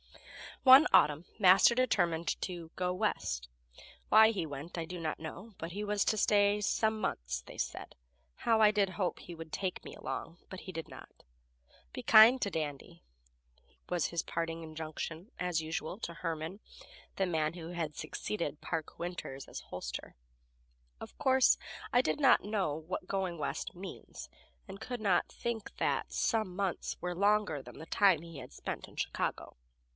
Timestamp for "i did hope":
8.61-9.19